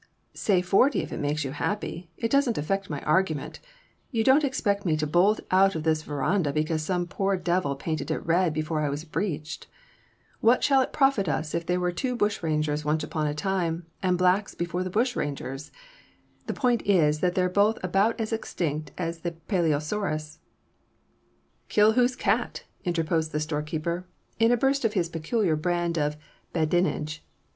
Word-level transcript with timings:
"Say 0.33 0.63
forty 0.63 1.03
if 1.03 1.13
it 1.13 1.19
makes 1.19 1.43
you 1.45 1.51
happy. 1.51 2.09
It 2.17 2.31
doesn't 2.31 2.57
affect 2.57 2.89
my 2.89 3.01
argument. 3.03 3.59
You 4.09 4.23
don't 4.23 4.43
expect 4.43 4.83
me 4.83 4.97
to 4.97 5.05
bolt 5.05 5.41
out 5.51 5.75
of 5.75 5.83
this 5.83 6.01
verandah 6.01 6.51
because 6.51 6.81
some 6.81 7.05
poor 7.05 7.37
devil 7.37 7.75
painted 7.75 8.09
it 8.09 8.25
red 8.25 8.51
before 8.51 8.79
I 8.81 8.89
was 8.89 9.05
breeched? 9.05 9.67
What 10.39 10.63
shall 10.63 10.81
it 10.81 10.91
profit 10.91 11.29
us 11.29 11.51
that 11.51 11.67
there 11.67 11.79
were 11.79 11.93
bushrangers 12.17 12.83
once 12.83 13.03
upon 13.03 13.27
a 13.27 13.35
time, 13.35 13.85
and 14.01 14.17
blacks 14.17 14.55
before 14.55 14.81
the 14.83 14.89
bushrangers? 14.89 15.71
The 16.47 16.55
point 16.55 16.81
is 16.83 17.19
that 17.19 17.35
they're 17.35 17.47
both 17.47 17.77
about 17.83 18.19
as 18.19 18.33
extinct 18.33 18.91
as 18.97 19.19
the 19.19 19.33
plesiosaurus" 19.47 20.39
"Kill 21.69 21.91
whose 21.91 22.15
cat?" 22.15 22.63
interposed 22.83 23.33
the 23.33 23.39
storekeeper 23.39 24.07
in 24.39 24.51
a 24.51 24.57
burst 24.57 24.83
of 24.83 24.93
his 24.93 25.09
peculiar 25.09 25.55
brand 25.55 25.99
of 25.99 26.17
badinage. 26.53 27.23